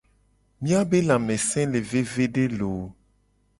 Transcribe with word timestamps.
Miabe 0.61 0.99
lamese 1.07 1.61
le 1.71 1.79
vevede 1.91 2.45
looo! 2.57 2.87